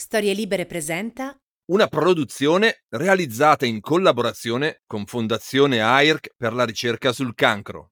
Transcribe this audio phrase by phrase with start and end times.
[0.00, 7.34] Storie Libere presenta una produzione realizzata in collaborazione con Fondazione AIRC per la ricerca sul
[7.34, 7.90] cancro.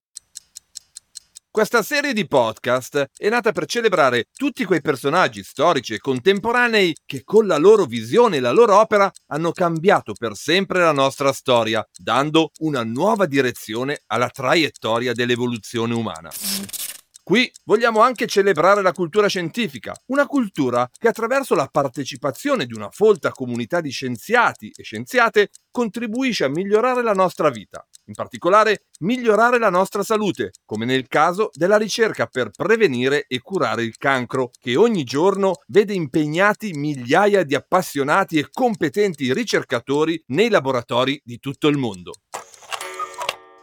[1.50, 7.24] Questa serie di podcast è nata per celebrare tutti quei personaggi storici e contemporanei che
[7.24, 11.86] con la loro visione e la loro opera hanno cambiato per sempre la nostra storia,
[11.94, 16.30] dando una nuova direzione alla traiettoria dell'evoluzione umana.
[17.28, 22.88] Qui vogliamo anche celebrare la cultura scientifica, una cultura che attraverso la partecipazione di una
[22.90, 29.58] folta comunità di scienziati e scienziate contribuisce a migliorare la nostra vita, in particolare migliorare
[29.58, 34.76] la nostra salute, come nel caso della ricerca per prevenire e curare il cancro, che
[34.76, 41.76] ogni giorno vede impegnati migliaia di appassionati e competenti ricercatori nei laboratori di tutto il
[41.76, 42.12] mondo.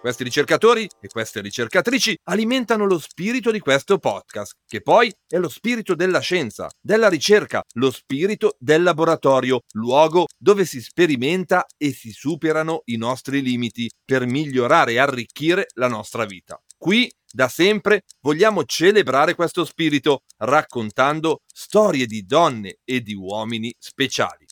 [0.05, 5.49] Questi ricercatori e queste ricercatrici alimentano lo spirito di questo podcast, che poi è lo
[5.49, 12.11] spirito della scienza, della ricerca, lo spirito del laboratorio, luogo dove si sperimenta e si
[12.11, 16.61] superano i nostri limiti per migliorare e arricchire la nostra vita.
[16.77, 24.44] Qui da sempre vogliamo celebrare questo spirito raccontando storie di donne e di uomini speciali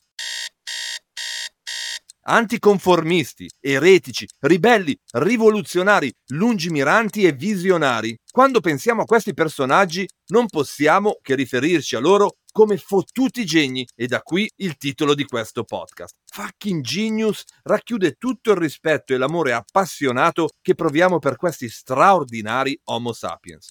[2.23, 8.17] anticonformisti, eretici, ribelli, rivoluzionari, lungimiranti e visionari.
[8.31, 14.05] Quando pensiamo a questi personaggi non possiamo che riferirci a loro come fottuti geni e
[14.05, 16.15] da qui il titolo di questo podcast.
[16.31, 23.11] Fucking Genius racchiude tutto il rispetto e l'amore appassionato che proviamo per questi straordinari Homo
[23.11, 23.69] sapiens.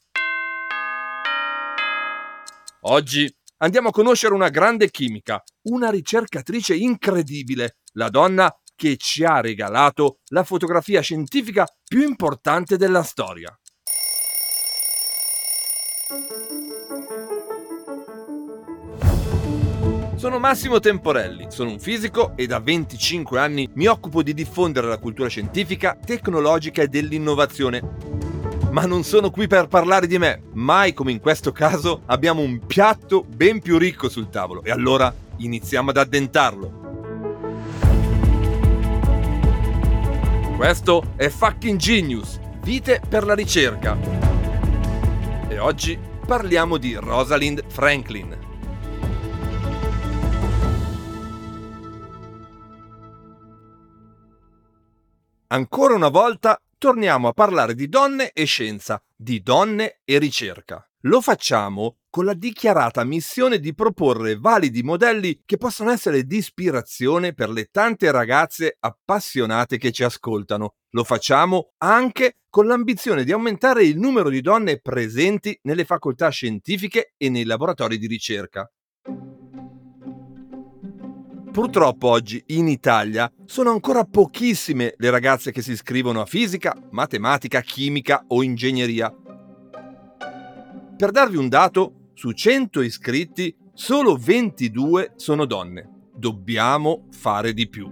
[2.84, 9.40] Oggi andiamo a conoscere una grande chimica, una ricercatrice incredibile, la donna che ci ha
[9.40, 13.56] regalato la fotografia scientifica più importante della storia.
[20.16, 24.98] Sono Massimo Temporelli, sono un fisico e da 25 anni mi occupo di diffondere la
[24.98, 28.12] cultura scientifica, tecnologica e dell'innovazione
[28.72, 30.44] ma non sono qui per parlare di me.
[30.54, 35.14] Mai come in questo caso abbiamo un piatto ben più ricco sul tavolo e allora
[35.36, 36.81] iniziamo ad addentarlo.
[40.62, 43.98] Questo è Fucking Genius, vite per la ricerca.
[45.48, 48.38] E oggi parliamo di Rosalind Franklin.
[55.48, 60.86] Ancora una volta torniamo a parlare di donne e scienza, di donne e ricerca.
[61.06, 67.34] Lo facciamo con la dichiarata missione di proporre validi modelli che possano essere di ispirazione
[67.34, 70.74] per le tante ragazze appassionate che ci ascoltano.
[70.90, 77.14] Lo facciamo anche con l'ambizione di aumentare il numero di donne presenti nelle facoltà scientifiche
[77.16, 78.70] e nei laboratori di ricerca.
[81.50, 87.60] Purtroppo oggi in Italia sono ancora pochissime le ragazze che si iscrivono a fisica, matematica,
[87.60, 89.12] chimica o ingegneria.
[91.02, 96.10] Per darvi un dato, su 100 iscritti solo 22 sono donne.
[96.14, 97.90] Dobbiamo fare di più.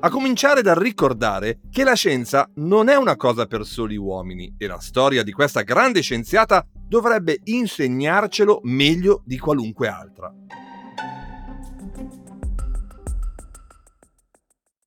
[0.00, 4.66] A cominciare dal ricordare che la scienza non è una cosa per soli uomini e
[4.66, 10.32] la storia di questa grande scienziata dovrebbe insegnarcelo meglio di qualunque altra.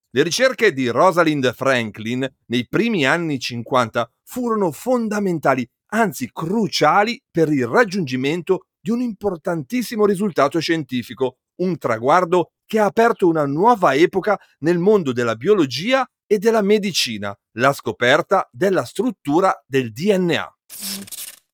[0.09, 7.67] Le ricerche di Rosalind Franklin nei primi anni 50 furono fondamentali, anzi cruciali, per il
[7.67, 14.77] raggiungimento di un importantissimo risultato scientifico, un traguardo che ha aperto una nuova epoca nel
[14.77, 20.53] mondo della biologia e della medicina, la scoperta della struttura del DNA.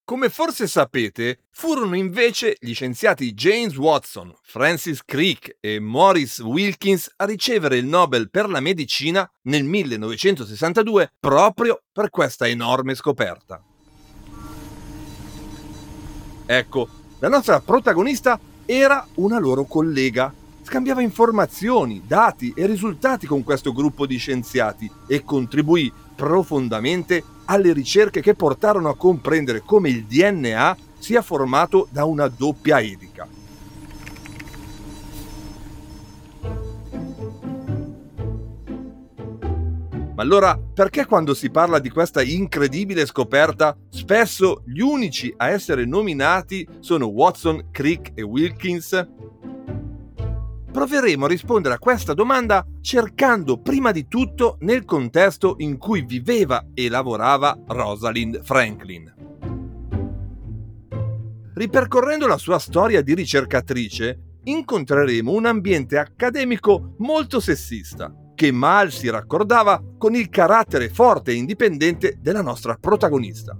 [0.03, 7.25] Come forse sapete, furono invece gli scienziati James Watson, Francis Crick e Maurice Wilkins a
[7.25, 13.63] ricevere il Nobel per la medicina nel 1962 proprio per questa enorme scoperta.
[16.45, 16.87] Ecco,
[17.19, 20.33] la nostra protagonista era una loro collega.
[20.61, 28.21] Scambiava informazioni, dati e risultati con questo gruppo di scienziati e contribuì profondamente alle ricerche
[28.21, 33.27] che portarono a comprendere come il DNA sia formato da una doppia edica.
[40.15, 45.85] Ma allora perché quando si parla di questa incredibile scoperta spesso gli unici a essere
[45.85, 49.07] nominati sono Watson, Crick e Wilkins?
[50.75, 56.65] proveremo a rispondere a questa domanda cercando prima di tutto nel contesto in cui viveva
[56.73, 59.13] e lavorava Rosalind Franklin.
[61.53, 69.09] ripercorrendo la sua storia di ricercatrice, incontreremo un ambiente accademico molto sessista, che mal si
[69.09, 73.57] raccordava con il carattere forte e indipendente della nostra protagonista.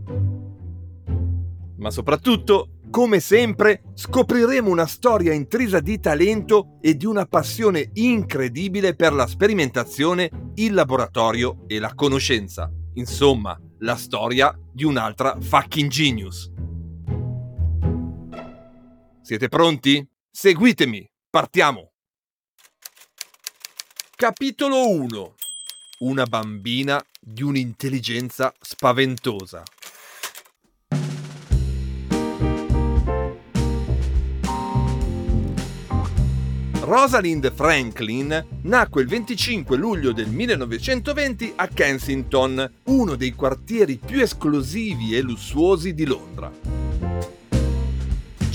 [1.77, 8.95] Ma soprattutto come sempre, scopriremo una storia intrisa di talento e di una passione incredibile
[8.95, 12.71] per la sperimentazione, il laboratorio e la conoscenza.
[12.93, 16.49] Insomma, la storia di un'altra fucking genius.
[19.21, 20.07] Siete pronti?
[20.31, 21.94] Seguitemi, partiamo!
[24.17, 25.33] Capitolo 1
[25.99, 29.61] Una bambina di un'intelligenza spaventosa.
[36.79, 45.13] Rosalind Franklin nacque il 25 luglio del 1920 a Kensington, uno dei quartieri più esclusivi
[45.13, 46.49] e lussuosi di Londra.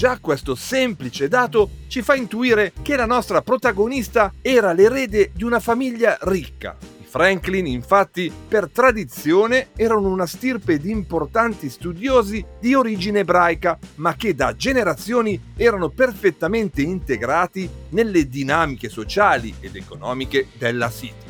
[0.00, 5.61] Già questo semplice dato ci fa intuire che la nostra protagonista era l'erede di una
[5.61, 6.75] famiglia ricca,
[7.05, 14.35] Franklin, infatti, per tradizione erano una stirpe di importanti studiosi di origine ebraica, ma che
[14.35, 21.30] da generazioni erano perfettamente integrati nelle dinamiche sociali ed economiche della City.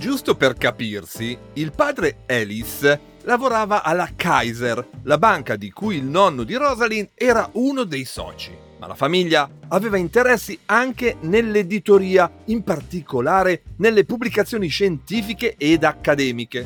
[0.00, 6.44] Giusto per capirsi, il padre Ellis lavorava alla Kaiser, la banca di cui il nonno
[6.44, 13.62] di Rosalind era uno dei soci ma la famiglia aveva interessi anche nell'editoria, in particolare
[13.78, 16.64] nelle pubblicazioni scientifiche ed accademiche.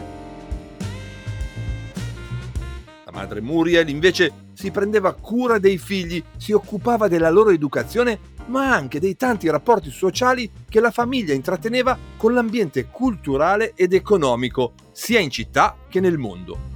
[3.06, 8.74] La madre Muriel invece si prendeva cura dei figli, si occupava della loro educazione, ma
[8.74, 15.20] anche dei tanti rapporti sociali che la famiglia intratteneva con l'ambiente culturale ed economico, sia
[15.20, 16.70] in città che nel mondo.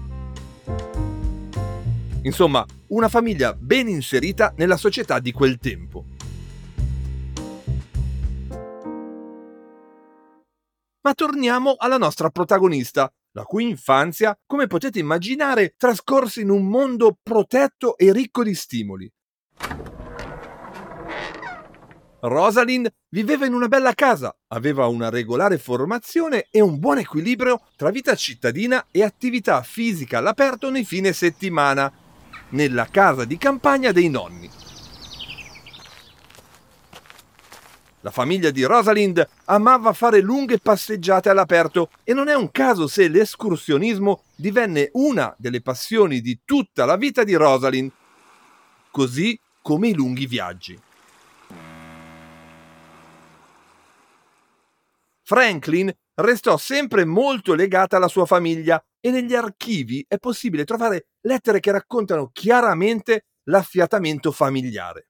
[2.23, 6.05] Insomma, una famiglia ben inserita nella società di quel tempo.
[11.03, 17.17] Ma torniamo alla nostra protagonista, la cui infanzia, come potete immaginare, trascorse in un mondo
[17.23, 19.09] protetto e ricco di stimoli.
[22.29, 27.91] Rosalind viveva in una bella casa, aveva una regolare formazione e un buon equilibrio tra
[27.91, 31.93] vita cittadina e attività fisica all'aperto nei fine settimana,
[32.51, 34.51] nella casa di campagna dei nonni.
[38.01, 43.09] La famiglia di Rosalind amava fare lunghe passeggiate all'aperto e non è un caso se
[43.09, 47.91] l'escursionismo divenne una delle passioni di tutta la vita di Rosalind,
[48.91, 50.79] così come i lunghi viaggi.
[55.29, 61.59] Franklin restò sempre molto legata alla sua famiglia e negli archivi è possibile trovare lettere
[61.59, 65.09] che raccontano chiaramente l'affiatamento familiare.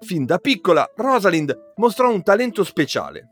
[0.00, 3.28] Fin da piccola Rosalind mostrò un talento speciale.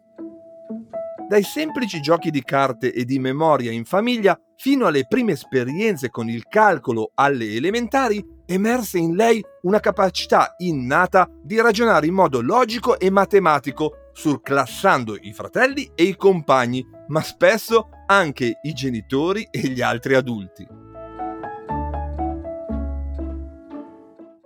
[1.28, 6.28] Dai semplici giochi di carte e di memoria in famiglia fino alle prime esperienze con
[6.28, 12.98] il calcolo alle elementari, emerse in lei una capacità innata di ragionare in modo logico
[12.98, 19.82] e matematico, surclassando i fratelli e i compagni, ma spesso anche i genitori e gli
[19.82, 20.66] altri adulti.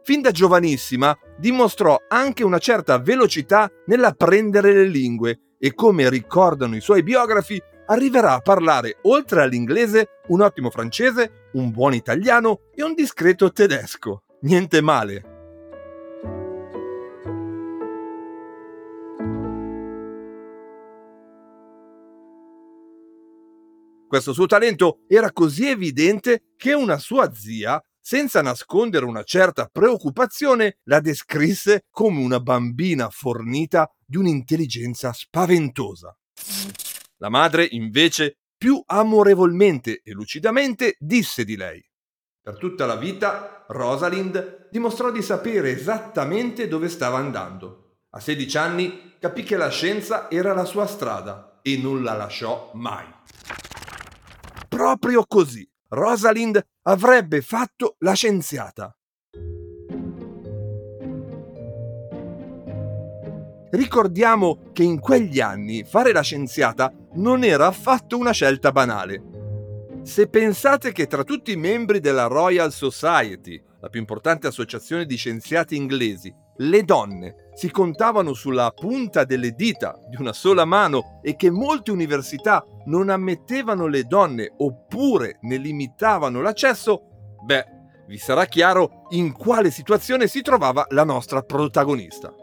[0.02, 6.80] Fin da giovanissima dimostrò anche una certa velocità nell'apprendere le lingue e come ricordano i
[6.80, 7.62] suoi biografi
[7.92, 14.24] arriverà a parlare oltre all'inglese un ottimo francese, un buon italiano e un discreto tedesco.
[14.42, 15.30] Niente male.
[24.08, 30.78] Questo suo talento era così evidente che una sua zia, senza nascondere una certa preoccupazione,
[30.84, 36.14] la descrisse come una bambina fornita di un'intelligenza spaventosa.
[37.22, 41.80] La madre, invece, più amorevolmente e lucidamente disse di lei.
[42.42, 47.98] Per tutta la vita Rosalind dimostrò di sapere esattamente dove stava andando.
[48.10, 52.72] A 16 anni capì che la scienza era la sua strada e non la lasciò
[52.74, 53.06] mai.
[54.68, 58.96] Proprio così, Rosalind avrebbe fatto la scienziata.
[63.72, 69.22] Ricordiamo che in quegli anni fare la scienziata non era affatto una scelta banale.
[70.02, 75.16] Se pensate che tra tutti i membri della Royal Society, la più importante associazione di
[75.16, 81.34] scienziati inglesi, le donne si contavano sulla punta delle dita di una sola mano e
[81.34, 87.04] che molte università non ammettevano le donne oppure ne limitavano l'accesso,
[87.42, 87.64] beh,
[88.06, 92.34] vi sarà chiaro in quale situazione si trovava la nostra protagonista.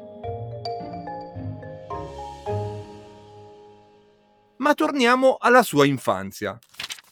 [4.59, 6.59] Ma torniamo alla sua infanzia.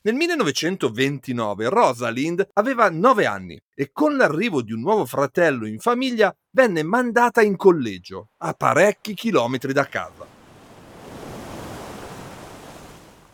[0.02, 6.36] Nel 1929 Rosalind aveva 9 anni e con l'arrivo di un nuovo fratello in famiglia
[6.52, 10.26] venne mandata in collegio, a parecchi chilometri da casa.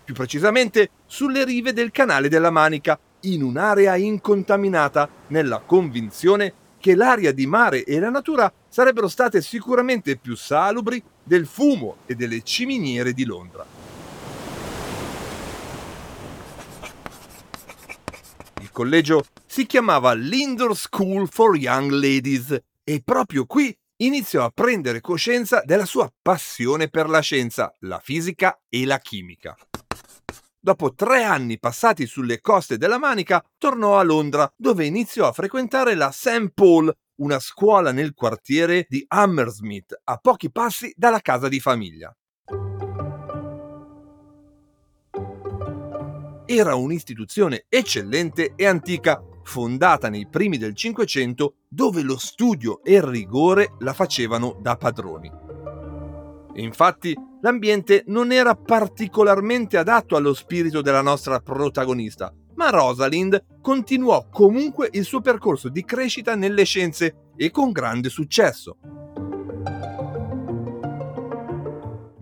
[0.03, 7.31] Più precisamente sulle rive del canale della Manica, in un'area incontaminata, nella convinzione che l'aria
[7.31, 13.13] di mare e la natura sarebbero state sicuramente più salubri del fumo e delle ciminiere
[13.13, 13.72] di Londra.
[18.73, 25.61] Collegio si chiamava Lindor School for Young Ladies e proprio qui iniziò a prendere coscienza
[25.63, 29.55] della sua passione per la scienza, la fisica e la chimica.
[30.59, 35.93] Dopo tre anni passati sulle coste della Manica, tornò a Londra, dove iniziò a frequentare
[35.93, 36.51] la St.
[36.53, 42.13] Paul, una scuola nel quartiere di Hammersmith, a pochi passi dalla casa di famiglia.
[46.55, 53.01] Era un'istituzione eccellente e antica, fondata nei primi del Cinquecento, dove lo studio e il
[53.01, 55.31] rigore la facevano da padroni.
[56.55, 64.89] Infatti, l'ambiente non era particolarmente adatto allo spirito della nostra protagonista, ma Rosalind continuò comunque
[64.91, 68.77] il suo percorso di crescita nelle scienze e con grande successo.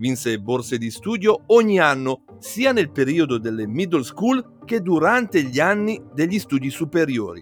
[0.02, 5.60] Vinse borse di studio ogni anno, sia nel periodo delle middle school che durante gli
[5.60, 7.40] anni degli studi superiori.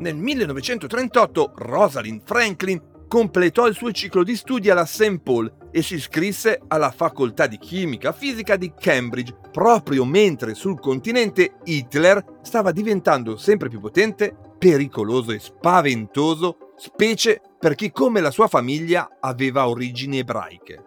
[0.00, 5.20] Nel 1938 Rosalind Franklin completò il suo ciclo di studi alla St.
[5.20, 11.54] Paul e si iscrisse alla facoltà di chimica fisica di Cambridge, proprio mentre sul continente
[11.64, 18.46] Hitler stava diventando sempre più potente, pericoloso e spaventoso specie per chi come la sua
[18.46, 20.84] famiglia aveva origini ebraiche.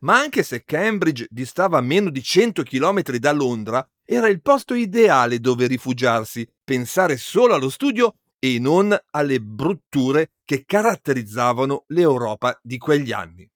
[0.00, 5.38] Ma anche se Cambridge distava meno di 100 km da Londra, era il posto ideale
[5.38, 13.12] dove rifugiarsi, pensare solo allo studio e non alle brutture che caratterizzavano l'Europa di quegli
[13.12, 13.48] anni.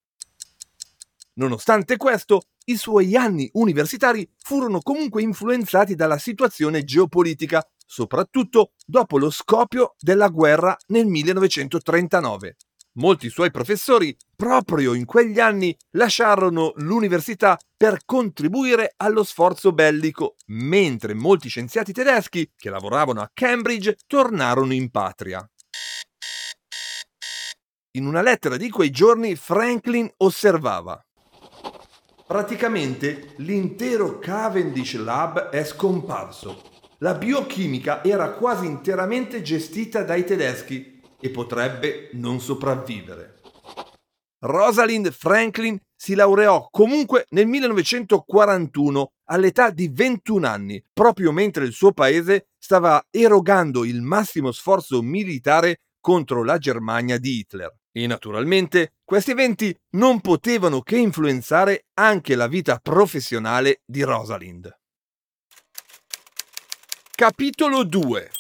[1.35, 9.31] Nonostante questo, i suoi anni universitari furono comunque influenzati dalla situazione geopolitica soprattutto dopo lo
[9.31, 12.57] scoppio della guerra nel 1939.
[12.99, 21.15] Molti suoi professori proprio in quegli anni lasciarono l'università per contribuire allo sforzo bellico, mentre
[21.15, 25.47] molti scienziati tedeschi che lavoravano a Cambridge tornarono in patria.
[27.93, 31.01] In una lettera di quei giorni Franklin osservava
[32.27, 36.61] Praticamente l'intero Cavendish Lab è scomparso
[36.99, 43.35] la biochimica era quasi interamente gestita dai tedeschi e potrebbe non sopravvivere.
[44.41, 51.93] Rosalind Franklin si laureò comunque nel 1941 all'età di 21 anni, proprio mentre il suo
[51.93, 57.75] paese stava erogando il massimo sforzo militare contro la Germania di Hitler.
[57.91, 64.71] E naturalmente questi eventi non potevano che influenzare anche la vita professionale di Rosalind.
[67.17, 68.31] Capitolo 2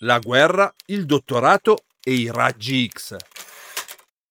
[0.00, 3.16] La guerra, il dottorato e i raggi X.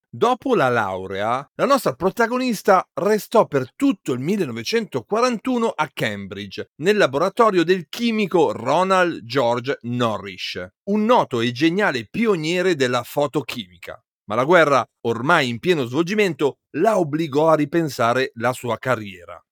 [0.08, 7.64] Dopo la laurea, la nostra protagonista restò per tutto il 1941 a Cambridge, nel laboratorio
[7.64, 14.00] del chimico Ronald George Norrish, un noto e geniale pioniere della fotochimica.
[14.26, 19.44] Ma la guerra, ormai in pieno svolgimento, la obbligò a ripensare la sua carriera.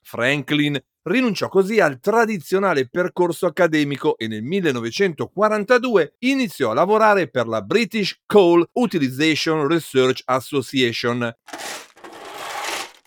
[0.00, 7.62] Franklin rinunciò così al tradizionale percorso accademico e nel 1942 iniziò a lavorare per la
[7.62, 11.34] British Coal Utilization Research Association.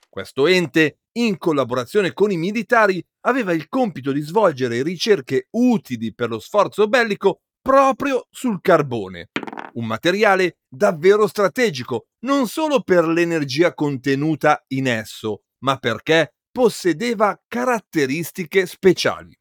[0.10, 6.30] Questo ente, in collaborazione con i militari, aveva il compito di svolgere ricerche utili per
[6.30, 9.30] lo sforzo bellico proprio sul carbone,
[9.74, 18.66] un materiale davvero strategico non solo per l'energia contenuta in esso, ma perché possedeva caratteristiche
[18.66, 19.38] speciali.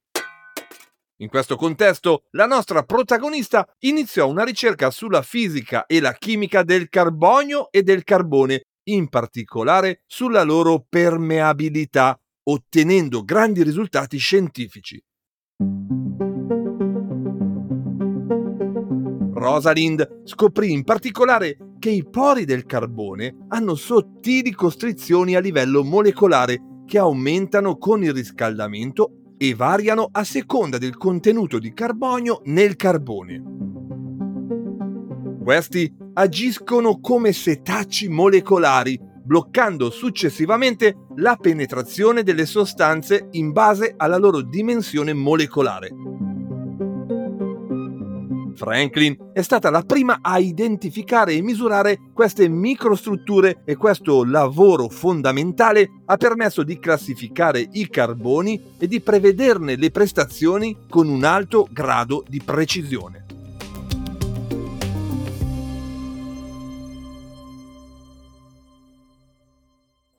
[1.18, 6.88] In questo contesto, la nostra protagonista iniziò una ricerca sulla fisica e la chimica del
[6.88, 15.00] carbonio e del carbone in particolare sulla loro permeabilità, ottenendo grandi risultati scientifici.
[19.34, 26.72] Rosalind scoprì in particolare che i pori del carbone hanno sottili costrizioni a livello molecolare
[26.86, 33.42] che aumentano con il riscaldamento e variano a seconda del contenuto di carbonio nel carbone.
[35.42, 44.40] Questi agiscono come setacci molecolari, bloccando successivamente la penetrazione delle sostanze in base alla loro
[44.40, 45.90] dimensione molecolare.
[48.54, 56.02] Franklin è stata la prima a identificare e misurare queste microstrutture e questo lavoro fondamentale
[56.06, 62.24] ha permesso di classificare i carboni e di prevederne le prestazioni con un alto grado
[62.26, 63.24] di precisione.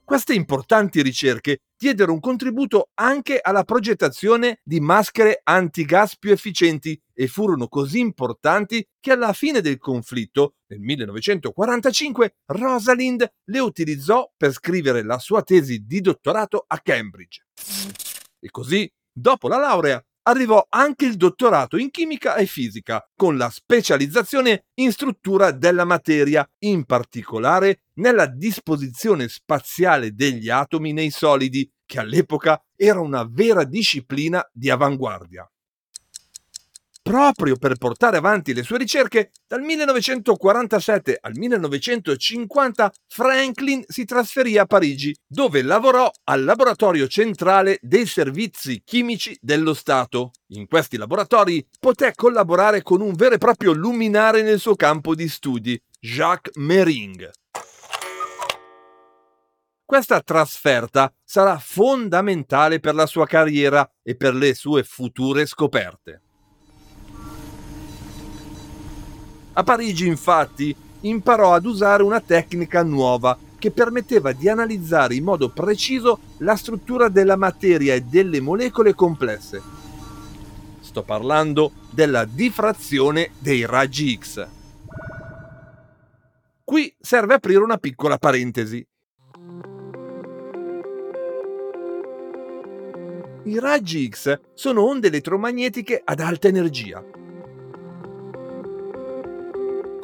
[0.06, 7.28] Queste importanti ricerche diedero un contributo anche alla progettazione di maschere antigas più efficienti e
[7.28, 15.04] furono così importanti che alla fine del conflitto, nel 1945, Rosalind le utilizzò per scrivere
[15.04, 17.46] la sua tesi di dottorato a Cambridge.
[18.40, 23.50] E così, dopo la laurea, arrivò anche il dottorato in chimica e fisica, con la
[23.50, 32.00] specializzazione in struttura della materia, in particolare nella disposizione spaziale degli atomi nei solidi, che
[32.00, 35.48] all'epoca era una vera disciplina di avanguardia
[37.08, 44.66] proprio per portare avanti le sue ricerche, dal 1947 al 1950 Franklin si trasferì a
[44.66, 50.32] Parigi, dove lavorò al laboratorio centrale dei servizi chimici dello Stato.
[50.54, 55.28] In questi laboratori poté collaborare con un vero e proprio luminare nel suo campo di
[55.28, 57.30] studi, Jacques Mering.
[59.86, 66.22] Questa trasferta sarà fondamentale per la sua carriera e per le sue future scoperte.
[69.58, 75.50] A Parigi, infatti, imparò ad usare una tecnica nuova che permetteva di analizzare in modo
[75.50, 79.62] preciso la struttura della materia e delle molecole complesse.
[80.82, 84.46] Sto parlando della diffrazione dei raggi X.
[86.66, 88.86] Qui serve aprire una piccola parentesi.
[93.44, 97.02] I raggi X sono onde elettromagnetiche ad alta energia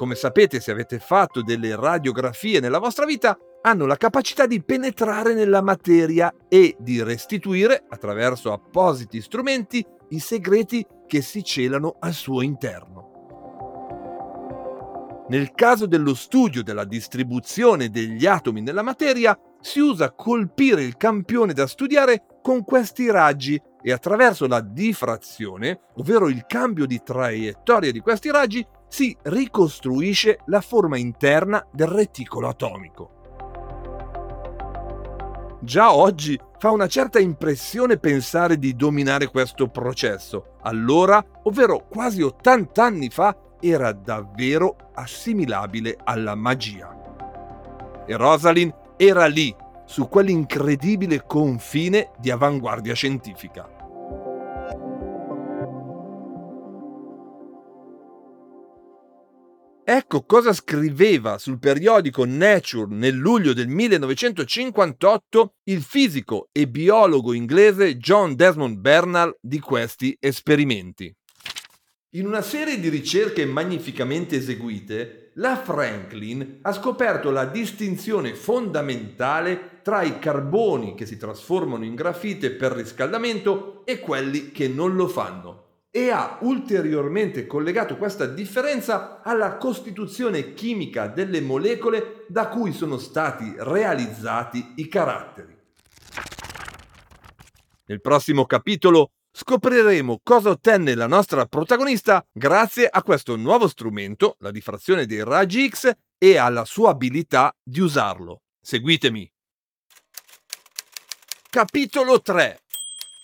[0.02, 5.36] come sapete se avete fatto delle radiografie nella vostra vita, hanno la capacità di penetrare
[5.36, 12.42] nella materia e di restituire, attraverso appositi strumenti, i segreti che si celano al suo
[12.42, 13.10] interno.
[15.30, 21.54] Nel caso dello studio della distribuzione degli atomi nella materia, si usa colpire il campione
[21.54, 28.00] da studiare con questi raggi e attraverso la diffrazione, ovvero il cambio di traiettoria di
[28.00, 33.20] questi raggi, si ricostruisce la forma interna del reticolo atomico.
[35.62, 40.56] Già oggi fa una certa impressione pensare di dominare questo processo.
[40.64, 48.04] Allora, ovvero quasi 80 anni fa, era davvero assimilabile alla magia.
[48.06, 53.71] E Rosalind era lì, su quell'incredibile confine di avanguardia scientifica.
[59.94, 67.98] Ecco cosa scriveva sul periodico Nature nel luglio del 1958 il fisico e biologo inglese
[67.98, 71.14] John Desmond Bernal di questi esperimenti.
[72.12, 80.04] In una serie di ricerche magnificamente eseguite, la Franklin ha scoperto la distinzione fondamentale tra
[80.04, 85.61] i carboni che si trasformano in grafite per riscaldamento e quelli che non lo fanno
[85.92, 93.54] e ha ulteriormente collegato questa differenza alla costituzione chimica delle molecole da cui sono stati
[93.58, 95.60] realizzati i caratteri.
[97.86, 104.52] Nel prossimo capitolo scopriremo cosa ottenne la nostra protagonista grazie a questo nuovo strumento, la
[104.52, 108.44] diffrazione dei raggi X, e alla sua abilità di usarlo.
[108.62, 109.30] Seguitemi.
[111.50, 112.62] Capitolo 3.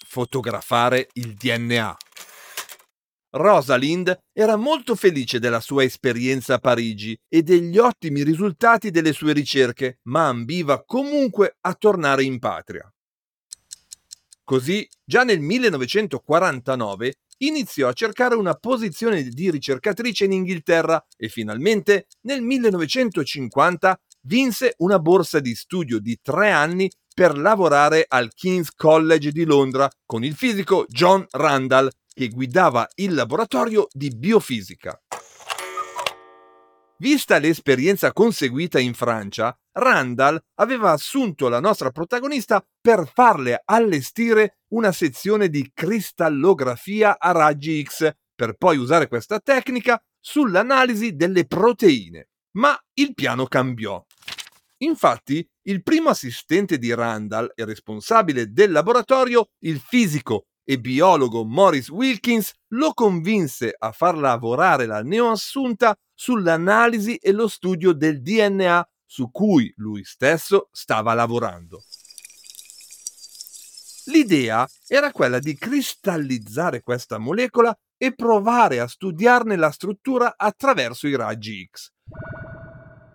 [0.08, 1.96] Fotografare il DNA.
[3.32, 9.34] Rosalind era molto felice della sua esperienza a Parigi e degli ottimi risultati delle sue
[9.34, 12.92] ricerche, ma ambiva comunque a tornare in patria.
[14.44, 22.08] Così, già nel 1949, iniziò a cercare una posizione di ricercatrice in Inghilterra e finalmente,
[22.22, 29.32] nel 1950, vinse una borsa di studio di tre anni per lavorare al King's College
[29.32, 35.00] di Londra con il fisico John Randall, che guidava il laboratorio di biofisica.
[36.98, 44.92] Vista l'esperienza conseguita in Francia, Randall aveva assunto la nostra protagonista per farle allestire una
[44.92, 52.30] sezione di cristallografia a raggi X, per poi usare questa tecnica sull'analisi delle proteine.
[52.54, 54.04] Ma il piano cambiò.
[54.78, 61.88] Infatti, il primo assistente di Randall e responsabile del laboratorio, il fisico e biologo Morris
[61.88, 69.32] Wilkins, lo convinse a far lavorare la neoassunta sull'analisi e lo studio del DNA su
[69.32, 71.82] cui lui stesso stava lavorando.
[74.08, 81.16] L'idea era quella di cristallizzare questa molecola e provare a studiarne la struttura attraverso i
[81.16, 81.94] raggi X.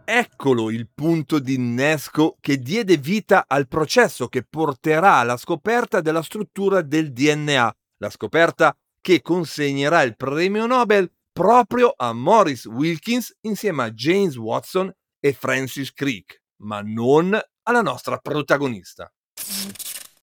[0.04, 6.22] Eccolo il punto di innesco che diede vita al processo che porterà alla scoperta della
[6.22, 13.84] struttura del DNA, la scoperta che consegnerà il premio Nobel proprio a Morris Wilkins insieme
[13.84, 19.10] a James Watson e Francis Crick, ma non alla nostra protagonista.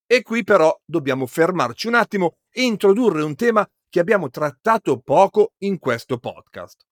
[0.05, 5.53] E qui però dobbiamo fermarci un attimo e introdurre un tema che abbiamo trattato poco
[5.59, 6.88] in questo podcast.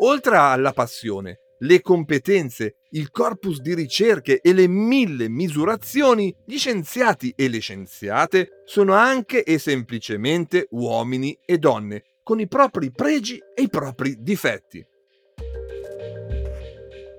[0.00, 7.32] Oltre alla passione, le competenze, il corpus di ricerche e le mille misurazioni, gli scienziati
[7.34, 13.62] e le scienziate sono anche e semplicemente uomini e donne, con i propri pregi e
[13.62, 14.84] i propri difetti.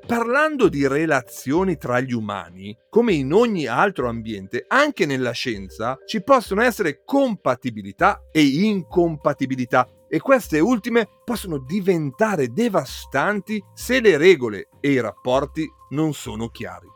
[0.05, 6.23] Parlando di relazioni tra gli umani, come in ogni altro ambiente, anche nella scienza ci
[6.23, 14.91] possono essere compatibilità e incompatibilità e queste ultime possono diventare devastanti se le regole e
[14.91, 16.87] i rapporti non sono chiari.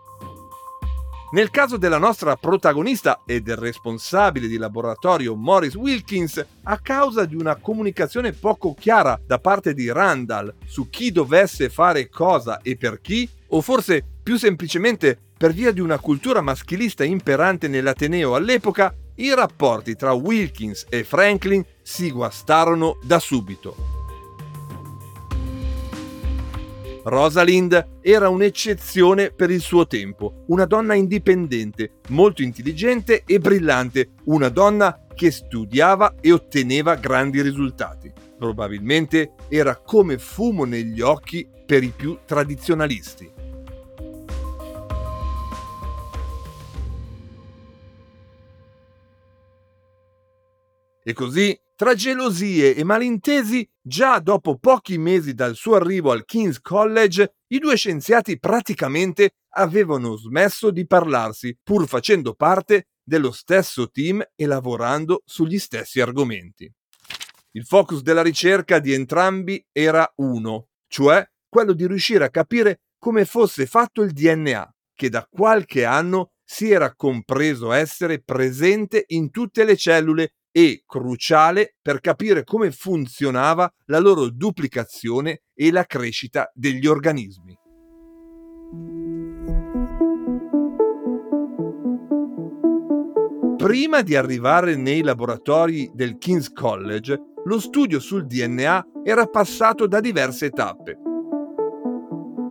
[1.33, 7.35] Nel caso della nostra protagonista e del responsabile di laboratorio Morris Wilkins, a causa di
[7.35, 12.99] una comunicazione poco chiara da parte di Randall su chi dovesse fare cosa e per
[12.99, 19.33] chi, o forse più semplicemente per via di una cultura maschilista imperante nell'Ateneo all'epoca, i
[19.35, 23.99] rapporti tra Wilkins e Franklin si guastarono da subito.
[27.03, 34.49] Rosalind era un'eccezione per il suo tempo, una donna indipendente, molto intelligente e brillante, una
[34.49, 38.11] donna che studiava e otteneva grandi risultati.
[38.37, 43.40] Probabilmente era come fumo negli occhi per i più tradizionalisti.
[51.03, 56.61] E così tra gelosie e malintesi, già dopo pochi mesi dal suo arrivo al King's
[56.61, 64.23] College, i due scienziati praticamente avevano smesso di parlarsi, pur facendo parte dello stesso team
[64.35, 66.71] e lavorando sugli stessi argomenti.
[67.53, 73.25] Il focus della ricerca di entrambi era uno, cioè quello di riuscire a capire come
[73.25, 79.63] fosse fatto il DNA, che da qualche anno si era compreso essere presente in tutte
[79.63, 86.87] le cellule e cruciale per capire come funzionava la loro duplicazione e la crescita degli
[86.87, 87.57] organismi.
[93.57, 99.99] Prima di arrivare nei laboratori del King's College, lo studio sul DNA era passato da
[99.99, 100.97] diverse tappe.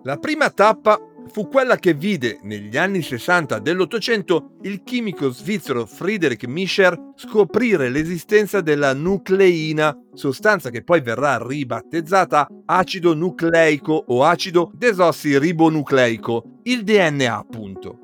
[0.05, 0.99] La prima tappa
[1.33, 8.61] fu quella che vide negli anni 60 dell'Ottocento il chimico svizzero Friedrich Mischer scoprire l'esistenza
[8.61, 17.99] della nucleina, sostanza che poi verrà ribattezzata acido nucleico o acido desossiribonucleico, il DNA appunto.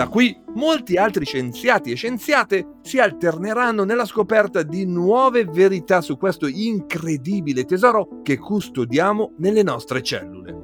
[0.00, 6.16] Da qui molti altri scienziati e scienziate si alterneranno nella scoperta di nuove verità su
[6.16, 10.56] questo incredibile tesoro che custodiamo nelle nostre cellule.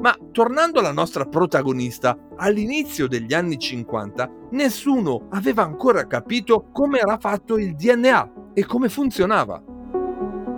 [0.00, 7.16] Ma tornando alla nostra protagonista, all'inizio degli anni 50 nessuno aveva ancora capito come era
[7.16, 9.62] fatto il DNA e come funzionava.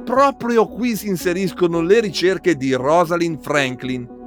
[0.04, 4.22] Proprio qui si inseriscono le ricerche di Rosalind Franklin,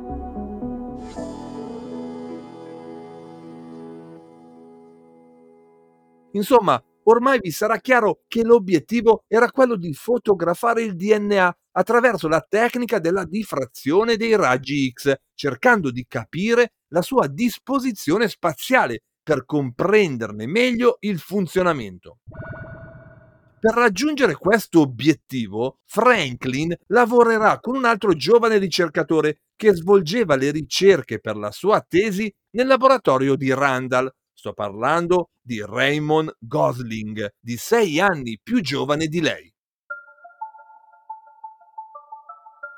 [6.38, 12.46] Insomma, ormai vi sarà chiaro che l'obiettivo era quello di fotografare il DNA attraverso la
[12.48, 20.46] tecnica della diffrazione dei raggi X, cercando di capire la sua disposizione spaziale per comprenderne
[20.48, 22.20] meglio il funzionamento.
[23.60, 31.20] Per raggiungere questo obiettivo, Franklin lavorerà con un altro giovane ricercatore che svolgeva le ricerche
[31.20, 34.14] per la sua tesi nel laboratorio di Randall.
[34.40, 39.52] Sto parlando di Raymond Gosling, di sei anni più giovane di lei.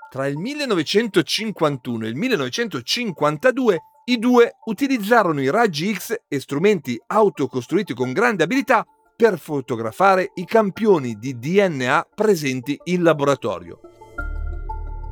[0.10, 7.94] Tra il 1951 e il 1952 i due utilizzarono i raggi X e strumenti autocostruiti
[7.94, 13.82] con grande abilità per fotografare i campioni di DNA presenti in laboratorio.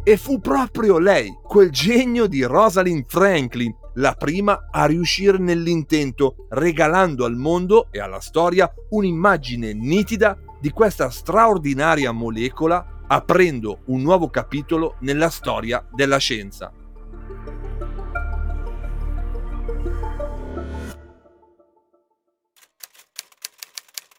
[0.01, 7.25] E fu proprio lei, quel genio di Rosalind Franklin, la prima a riuscire nell'intento, regalando
[7.25, 14.95] al mondo e alla storia un'immagine nitida di questa straordinaria molecola aprendo un nuovo capitolo
[14.99, 16.71] nella storia della scienza.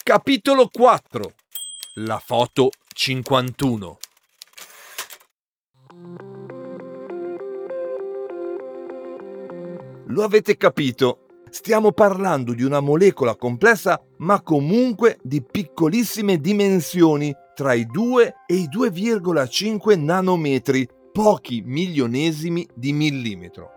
[0.02, 1.32] Capitolo 4
[1.96, 3.98] La foto 51
[10.10, 17.74] Lo avete capito, stiamo parlando di una molecola complessa ma comunque di piccolissime dimensioni tra
[17.74, 23.70] i 2 e i 2,5 nanometri, pochi milionesimi di millimetro.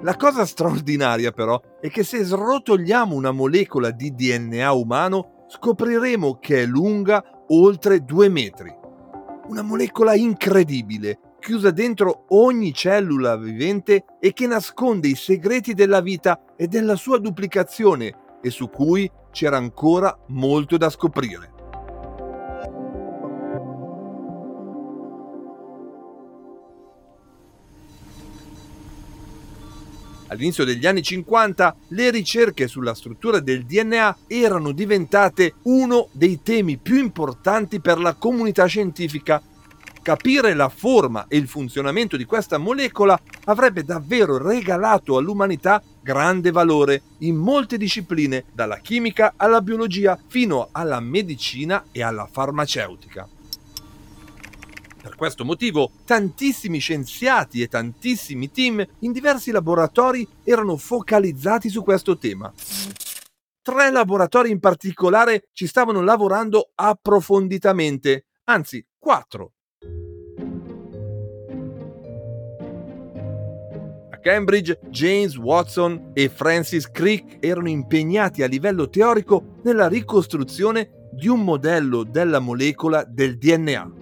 [0.00, 6.62] La cosa straordinaria però è che se srotoliamo una molecola di DNA umano scopriremo che
[6.62, 8.74] è lunga oltre 2 metri.
[9.46, 16.54] Una molecola incredibile, chiusa dentro ogni cellula vivente e che nasconde i segreti della vita
[16.56, 21.50] e della sua duplicazione e su cui c'era ancora molto da scoprire.
[30.28, 36.78] All'inizio degli anni 50 le ricerche sulla struttura del DNA erano diventate uno dei temi
[36.78, 39.42] più importanti per la comunità scientifica.
[40.02, 47.02] Capire la forma e il funzionamento di questa molecola avrebbe davvero regalato all'umanità grande valore
[47.18, 53.28] in molte discipline, dalla chimica alla biologia fino alla medicina e alla farmaceutica.
[55.00, 62.18] Per questo motivo, tantissimi scienziati e tantissimi team in diversi laboratori erano focalizzati su questo
[62.18, 62.52] tema.
[63.62, 69.52] Tre laboratori in particolare ci stavano lavorando approfonditamente, anzi quattro.
[74.22, 81.42] Cambridge, James Watson e Francis Crick erano impegnati a livello teorico nella ricostruzione di un
[81.42, 83.92] modello della molecola del DNA.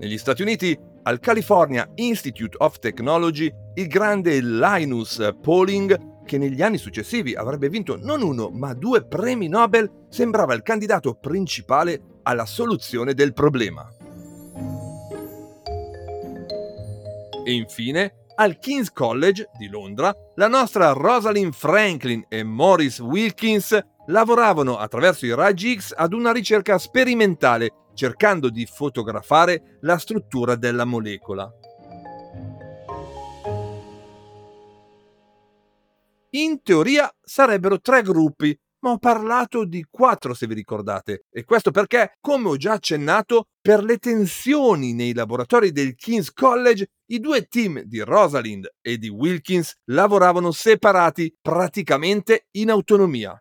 [0.00, 6.76] Negli Stati Uniti, al California Institute of Technology, il grande Linus Pauling, che negli anni
[6.76, 13.14] successivi avrebbe vinto non uno ma due premi Nobel, sembrava il candidato principale alla soluzione
[13.14, 13.88] del problema.
[17.44, 24.78] E infine, al King's College di Londra, la nostra Rosalind Franklin e Maurice Wilkins lavoravano
[24.78, 31.52] attraverso i raggi X ad una ricerca sperimentale cercando di fotografare la struttura della molecola.
[36.30, 41.70] In teoria sarebbero tre gruppi, ma ho parlato di quattro se vi ricordate, e questo
[41.70, 47.46] perché, come ho già accennato, per le tensioni nei laboratori del King's College, i due
[47.46, 53.40] team di Rosalind e di Wilkins lavoravano separati, praticamente in autonomia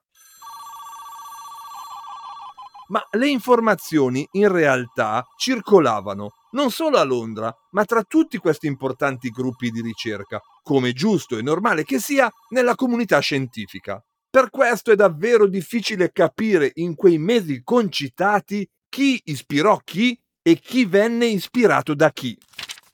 [2.88, 9.30] ma le informazioni in realtà circolavano non solo a Londra, ma tra tutti questi importanti
[9.30, 14.02] gruppi di ricerca, come giusto e normale che sia nella comunità scientifica.
[14.30, 20.86] Per questo è davvero difficile capire in quei mesi concitati chi ispirò chi e chi
[20.86, 22.38] venne ispirato da chi.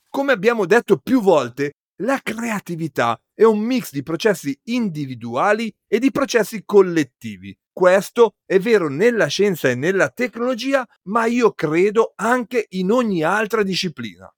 [0.10, 6.12] Come abbiamo detto più volte, la creatività è un mix di processi individuali e di
[6.12, 7.56] processi collettivi.
[7.72, 13.64] Questo è vero nella scienza e nella tecnologia, ma io credo anche in ogni altra
[13.64, 14.32] disciplina.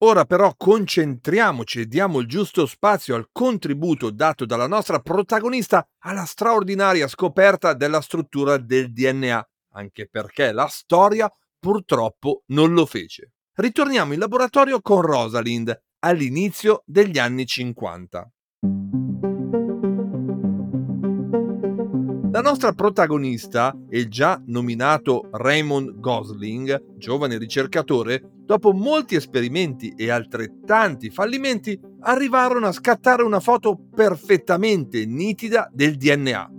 [0.00, 6.24] Ora però concentriamoci e diamo il giusto spazio al contributo dato dalla nostra protagonista alla
[6.24, 13.32] straordinaria scoperta della struttura del DNA, anche perché la storia purtroppo non lo fece.
[13.54, 18.30] Ritorniamo in laboratorio con Rosalind all'inizio degli anni 50.
[22.38, 31.10] La nostra protagonista, il già nominato Raymond Gosling, giovane ricercatore, dopo molti esperimenti e altrettanti
[31.10, 36.50] fallimenti, arrivarono a scattare una foto perfettamente nitida del DNA.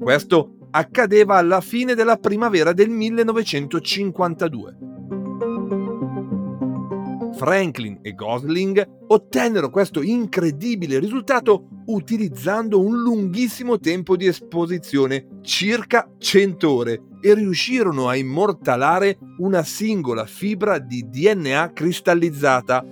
[0.00, 4.78] Questo accadeva alla fine della primavera del 1952.
[7.34, 16.70] Franklin e Gosling ottennero questo incredibile risultato utilizzando un lunghissimo tempo di esposizione, circa 100
[16.70, 22.84] ore, e riuscirono a immortalare una singola fibra di DNA cristallizzata,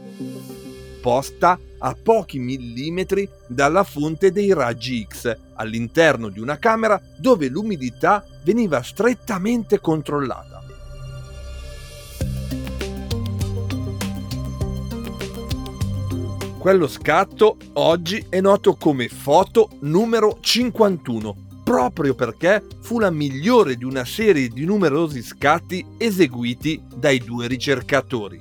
[1.01, 8.25] posta a pochi millimetri dalla fonte dei raggi X, all'interno di una camera dove l'umidità
[8.43, 10.54] veniva strettamente controllata.
[16.65, 23.85] Quello scatto oggi è noto come foto numero 51, proprio perché fu la migliore di
[23.85, 28.39] una serie di numerosi scatti eseguiti dai due ricercatori.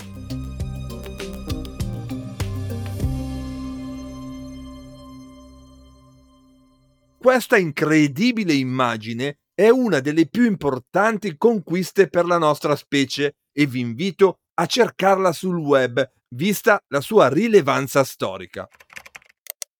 [7.17, 13.81] Questa incredibile immagine è una delle più importanti conquiste per la nostra specie e vi
[13.81, 18.67] invito a cercarla sul web vista la sua rilevanza storica.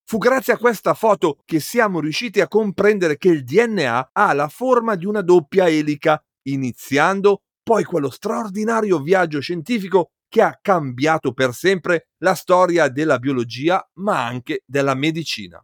[0.06, 4.48] Fu grazie a questa foto che siamo riusciti a comprendere che il DNA ha la
[4.48, 11.54] forma di una doppia elica, iniziando poi quello straordinario viaggio scientifico che ha cambiato per
[11.54, 15.64] sempre la storia della biologia, ma anche della medicina.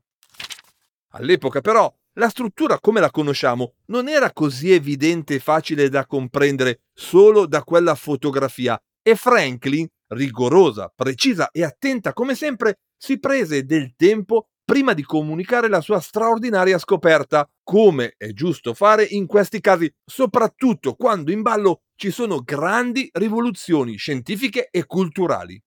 [1.13, 6.81] All'epoca però la struttura come la conosciamo non era così evidente e facile da comprendere
[6.93, 13.93] solo da quella fotografia e Franklin rigorosa, precisa e attenta come sempre, si prese del
[13.95, 19.91] tempo prima di comunicare la sua straordinaria scoperta, come è giusto fare in questi casi,
[20.05, 25.59] soprattutto quando in ballo ci sono grandi rivoluzioni scientifiche e culturali.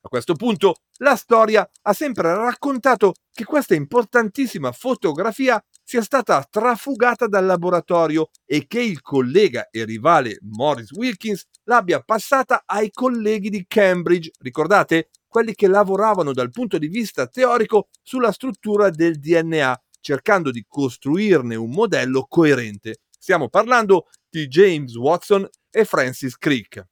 [0.00, 7.26] A questo punto la storia ha sempre raccontato che questa importantissima fotografia sia stata trafugata
[7.26, 13.64] dal laboratorio e che il collega e rivale Morris Wilkins l'abbia passata ai colleghi di
[13.66, 15.10] Cambridge, ricordate?
[15.26, 21.54] Quelli che lavoravano dal punto di vista teorico sulla struttura del DNA, cercando di costruirne
[21.54, 23.00] un modello coerente.
[23.18, 26.86] Stiamo parlando di James Watson e Francis Crick.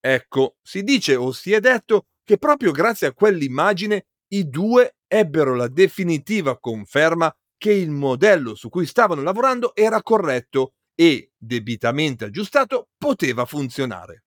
[0.00, 5.54] Ecco, si dice o si è detto che proprio grazie a quell'immagine i due ebbero
[5.54, 12.88] la definitiva conferma che il modello su cui stavano lavorando era corretto e, debitamente aggiustato,
[12.96, 14.22] poteva funzionare.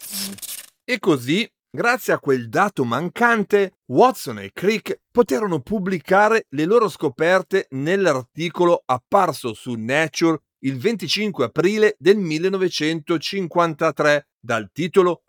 [0.84, 7.68] E così, grazie a quel dato mancante, Watson e Crick poterono pubblicare le loro scoperte
[7.72, 15.24] nell'articolo apparso su Nature il 25 aprile del 1953 dal titolo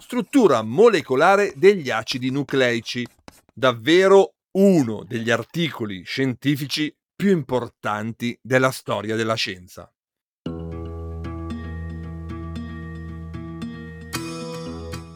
[0.00, 3.06] Struttura molecolare degli acidi nucleici.
[3.52, 9.90] Davvero uno degli articoli scientifici più importanti della storia della scienza.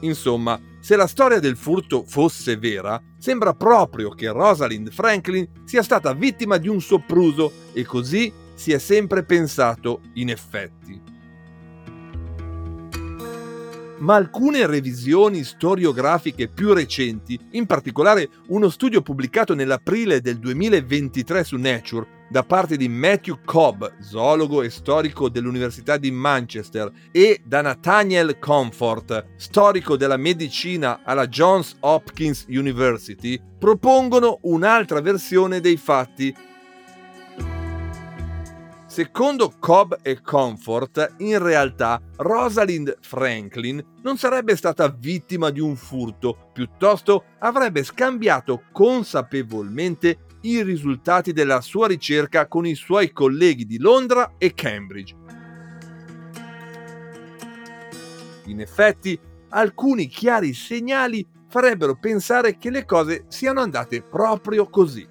[0.03, 6.15] Insomma, se la storia del furto fosse vera, sembra proprio che Rosalind Franklin sia stata
[6.15, 11.01] vittima di un sopruso e così si è sempre pensato in effetti.
[14.01, 21.57] Ma alcune revisioni storiografiche più recenti, in particolare uno studio pubblicato nell'aprile del 2023 su
[21.57, 28.39] Nature da parte di Matthew Cobb, zoologo e storico dell'Università di Manchester, e da Nathaniel
[28.39, 36.33] Comfort, storico della medicina alla Johns Hopkins University, propongono un'altra versione dei fatti
[38.91, 46.51] Secondo Cobb e Comfort, in realtà Rosalind Franklin non sarebbe stata vittima di un furto,
[46.53, 54.33] piuttosto avrebbe scambiato consapevolmente i risultati della sua ricerca con i suoi colleghi di Londra
[54.39, 55.15] e Cambridge.
[58.47, 59.17] In effetti,
[59.51, 65.07] alcuni chiari segnali farebbero pensare che le cose siano andate proprio così.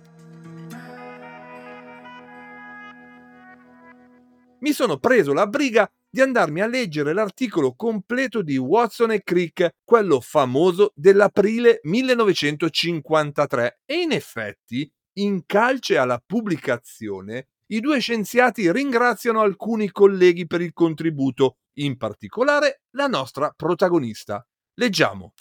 [4.61, 9.75] Mi sono preso la briga di andarmi a leggere l'articolo completo di Watson e Crick,
[9.83, 19.41] quello famoso dell'aprile 1953, e in effetti, in calce alla pubblicazione, i due scienziati ringraziano
[19.41, 24.45] alcuni colleghi per il contributo, in particolare la nostra protagonista.
[24.73, 25.33] Leggiamo.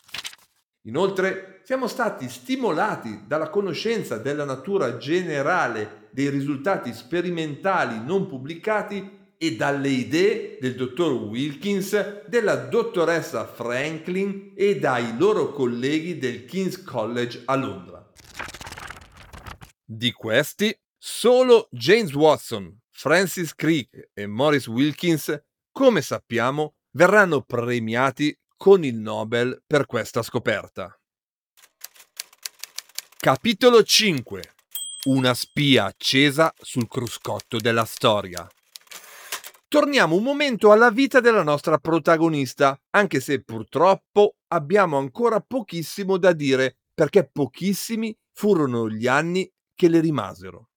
[0.82, 9.54] Inoltre siamo stati stimolati dalla conoscenza della natura generale dei risultati sperimentali non pubblicati e
[9.54, 17.42] dalle idee del dottor Wilkins, della dottoressa Franklin e dai loro colleghi del King's College
[17.44, 18.10] a Londra.
[19.84, 28.84] Di questi Solo James Watson, Francis Crick e Maurice Wilkins, come sappiamo, verranno premiati con
[28.84, 30.92] il Nobel per questa scoperta.
[33.16, 34.42] Capitolo 5
[35.04, 38.46] Una spia accesa sul cruscotto della storia.
[39.68, 46.32] Torniamo un momento alla vita della nostra protagonista, anche se purtroppo abbiamo ancora pochissimo da
[46.32, 50.70] dire, perché pochissimi furono gli anni che le rimasero.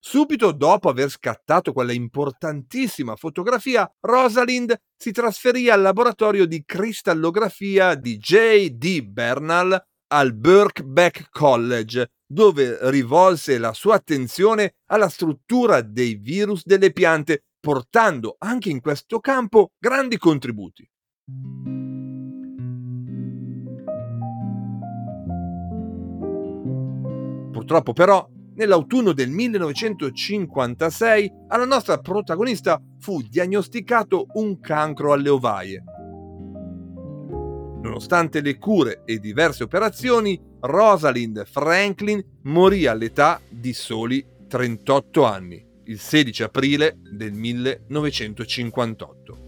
[0.00, 8.18] Subito dopo aver scattato quella importantissima fotografia, Rosalind si trasferì al laboratorio di cristallografia di
[8.18, 9.02] J.D.
[9.02, 17.46] Bernal al Birkbeck College, dove rivolse la sua attenzione alla struttura dei virus delle piante,
[17.58, 20.88] portando anche in questo campo grandi contributi.
[27.50, 28.24] Purtroppo però
[28.54, 35.82] Nell'autunno del 1956 alla nostra protagonista fu diagnosticato un cancro alle ovaie.
[37.82, 45.98] Nonostante le cure e diverse operazioni, Rosalind Franklin morì all'età di soli 38 anni, il
[45.98, 49.38] 16 aprile del 1958.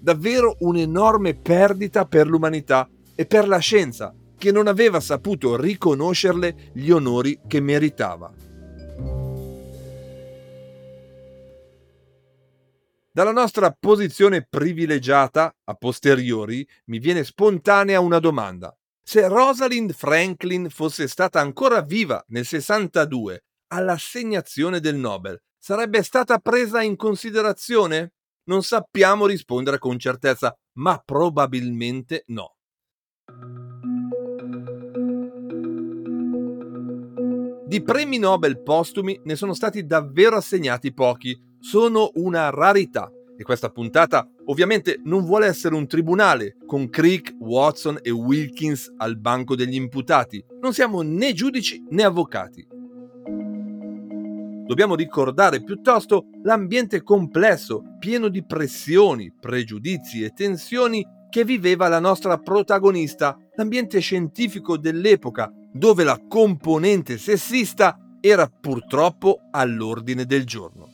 [0.00, 4.14] Davvero un'enorme perdita per l'umanità e per la scienza,
[4.44, 8.30] che non aveva saputo riconoscerle gli onori che meritava.
[13.10, 18.76] Dalla nostra posizione privilegiata, a posteriori, mi viene spontanea una domanda.
[19.02, 26.82] Se Rosalind Franklin fosse stata ancora viva nel 62 all'assegnazione del Nobel, sarebbe stata presa
[26.82, 28.12] in considerazione?
[28.50, 32.56] Non sappiamo rispondere con certezza, ma probabilmente no.
[37.66, 43.10] Di premi Nobel postumi ne sono stati davvero assegnati pochi, sono una rarità.
[43.36, 49.18] E questa puntata ovviamente non vuole essere un tribunale con Crick, Watson e Wilkins al
[49.18, 50.44] banco degli imputati.
[50.60, 52.68] Non siamo né giudici né avvocati.
[54.66, 62.38] Dobbiamo ricordare piuttosto l'ambiente complesso, pieno di pressioni, pregiudizi e tensioni che viveva la nostra
[62.38, 70.92] protagonista, l'ambiente scientifico dell'epoca, dove la componente sessista era purtroppo all'ordine del giorno.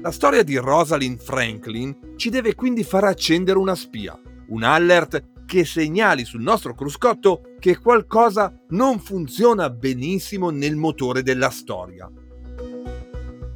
[0.00, 5.64] La storia di Rosalind Franklin ci deve quindi far accendere una spia, un alert che
[5.64, 12.08] segnali sul nostro cruscotto che qualcosa non funziona benissimo nel motore della storia.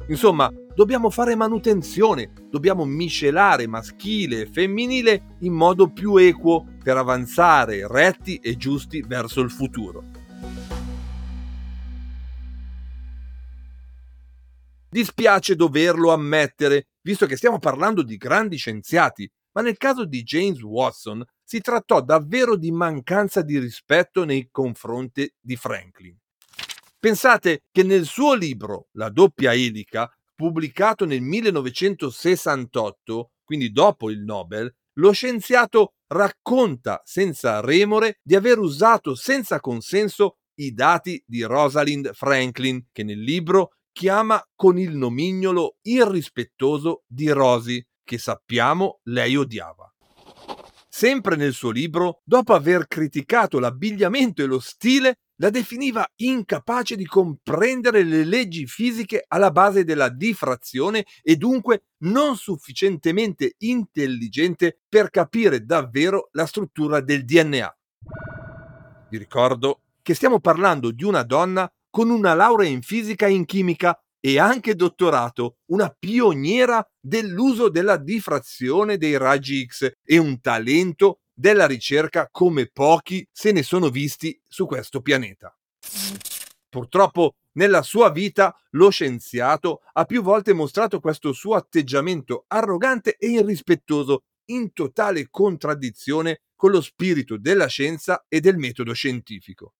[0.07, 7.87] Insomma, dobbiamo fare manutenzione, dobbiamo miscelare maschile e femminile in modo più equo per avanzare
[7.87, 10.03] retti e giusti verso il futuro.
[14.89, 20.61] Dispiace doverlo ammettere, visto che stiamo parlando di grandi scienziati, ma nel caso di James
[20.61, 26.15] Watson si trattò davvero di mancanza di rispetto nei confronti di Franklin.
[27.03, 34.73] Pensate che nel suo libro La doppia elica, pubblicato nel 1968, quindi dopo il Nobel,
[34.99, 42.85] lo scienziato racconta senza remore di aver usato senza consenso i dati di Rosalind Franklin,
[42.93, 49.93] che nel libro chiama con il nomignolo irrispettoso di Rosy, che sappiamo lei odiava.
[50.87, 57.05] Sempre nel suo libro, dopo aver criticato l'abbigliamento e lo stile, la definiva incapace di
[57.05, 65.65] comprendere le leggi fisiche alla base della diffrazione e dunque non sufficientemente intelligente per capire
[65.65, 67.77] davvero la struttura del DNA.
[69.09, 73.45] Vi ricordo che stiamo parlando di una donna con una laurea in fisica e in
[73.45, 81.19] chimica e anche dottorato, una pioniera dell'uso della diffrazione dei raggi X e un talento
[81.33, 85.55] della ricerca come pochi se ne sono visti su questo pianeta.
[86.69, 93.27] Purtroppo nella sua vita lo scienziato ha più volte mostrato questo suo atteggiamento arrogante e
[93.27, 99.73] irrispettoso in totale contraddizione con lo spirito della scienza e del metodo scientifico.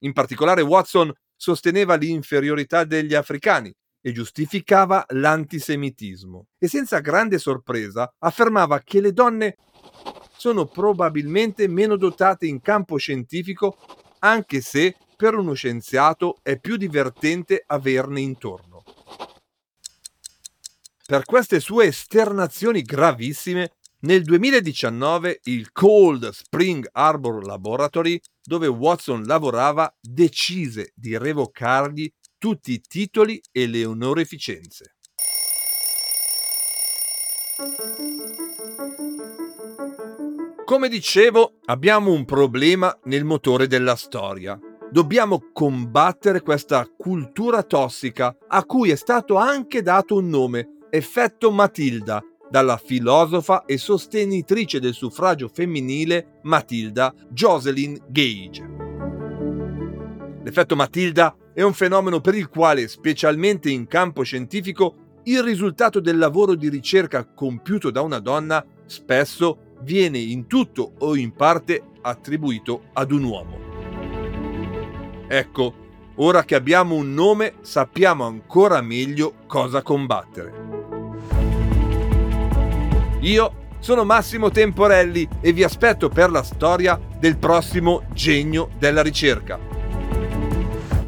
[0.00, 3.74] In particolare Watson sosteneva l'inferiorità degli africani
[4.06, 9.56] e giustificava l'antisemitismo e senza grande sorpresa affermava che le donne
[10.36, 13.78] sono probabilmente meno dotate in campo scientifico
[14.18, 18.82] anche se per uno scienziato è più divertente averne intorno.
[21.06, 29.94] Per queste sue esternazioni gravissime, nel 2019 il Cold Spring Harbor Laboratory dove Watson lavorava
[29.98, 32.10] decise di revocargli
[32.44, 34.96] tutti i titoli e le onorificenze.
[40.66, 44.60] Come dicevo, abbiamo un problema nel motore della storia.
[44.90, 52.22] Dobbiamo combattere questa cultura tossica a cui è stato anche dato un nome, effetto Matilda,
[52.50, 58.72] dalla filosofa e sostenitrice del suffragio femminile Matilda Jocelyn Gage.
[60.42, 66.18] L'effetto Matilda è un fenomeno per il quale, specialmente in campo scientifico, il risultato del
[66.18, 72.86] lavoro di ricerca compiuto da una donna spesso viene in tutto o in parte attribuito
[72.92, 73.58] ad un uomo.
[75.28, 75.74] Ecco,
[76.16, 80.72] ora che abbiamo un nome sappiamo ancora meglio cosa combattere.
[83.20, 89.73] Io sono Massimo Temporelli e vi aspetto per la storia del prossimo genio della ricerca.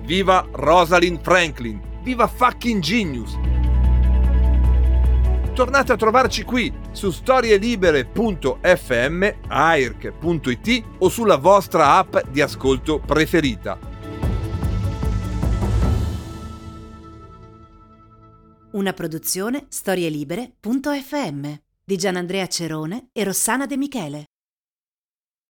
[0.06, 1.80] Viva Rosalind Franklin!
[2.04, 3.36] Viva fucking genius!
[5.52, 13.76] Tornate a trovarci qui su storielibere.fm, airc.it o sulla vostra app di ascolto preferita.
[18.70, 21.52] Una produzione storielibere.fm
[21.82, 24.26] di Gianandrea Cerone e Rossana De Michele.